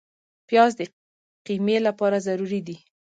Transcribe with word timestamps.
پیاز 0.49 0.71
د 0.79 0.81
قیمې 1.45 1.77
لپاره 1.87 2.17
ضروري 2.27 2.61
دی 2.67 2.77